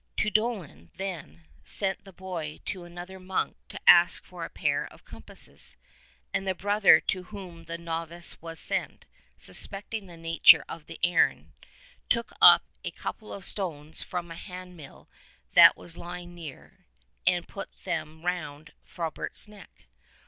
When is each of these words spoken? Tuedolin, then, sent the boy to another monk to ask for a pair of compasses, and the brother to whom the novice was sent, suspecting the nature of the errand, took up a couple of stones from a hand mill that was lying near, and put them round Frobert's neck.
Tuedolin, 0.17 0.89
then, 0.95 1.45
sent 1.63 2.05
the 2.05 2.11
boy 2.11 2.59
to 2.65 2.85
another 2.85 3.19
monk 3.19 3.55
to 3.69 3.79
ask 3.87 4.25
for 4.25 4.43
a 4.43 4.49
pair 4.49 4.83
of 4.87 5.05
compasses, 5.05 5.77
and 6.33 6.47
the 6.47 6.55
brother 6.55 6.99
to 7.01 7.25
whom 7.25 7.65
the 7.65 7.77
novice 7.77 8.41
was 8.41 8.59
sent, 8.59 9.05
suspecting 9.37 10.07
the 10.07 10.17
nature 10.17 10.65
of 10.67 10.87
the 10.87 10.99
errand, 11.03 11.51
took 12.09 12.31
up 12.41 12.63
a 12.83 12.89
couple 12.89 13.31
of 13.31 13.45
stones 13.45 14.01
from 14.01 14.31
a 14.31 14.35
hand 14.35 14.75
mill 14.75 15.07
that 15.53 15.77
was 15.77 15.95
lying 15.95 16.33
near, 16.33 16.87
and 17.27 17.47
put 17.47 17.69
them 17.83 18.25
round 18.25 18.73
Frobert's 18.83 19.47
neck. 19.47 19.85